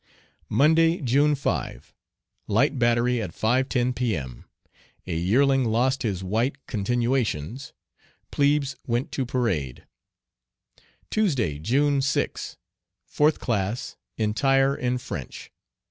Monday, 0.49 0.99
June 0.99 1.35
5. 1.35 1.93
Light 2.47 2.79
battery 2.79 3.21
at 3.21 3.33
5.10 3.35 3.93
P.M. 3.93 4.45
A 5.05 5.15
yearling 5.15 5.63
lost 5.65 6.01
his 6.01 6.23
"white 6.23 6.57
continuations." 6.65 7.73
Plebes 8.31 8.75
went 8.87 9.11
to 9.11 9.27
parade. 9.27 9.85
Tuesday, 11.11 11.59
June 11.59 12.01
6. 12.01 12.57
Fourth 13.05 13.39
class, 13.39 13.95
entire 14.17 14.75
in 14.75 14.97
French. 14.97 15.51